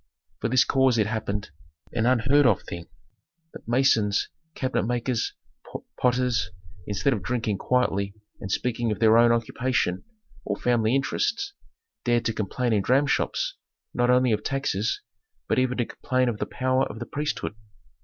[0.39, 1.51] For this cause it happened,
[1.93, 2.87] an unheard of thing,
[3.53, 5.35] that masons, cabinet makers,
[5.95, 6.49] potters,
[6.87, 10.03] instead of drinking quietly and speaking of their own occupation,
[10.43, 11.53] or family interests,
[12.03, 13.53] dared to complain in dramshops,
[13.93, 15.03] not only of taxes,
[15.47, 17.53] but even to complain of the power of the priesthood.